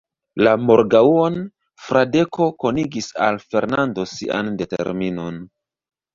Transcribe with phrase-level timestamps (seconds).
[0.45, 1.35] La morgaŭon,
[1.89, 5.41] Fradeko konigis al Fernando sian determinon.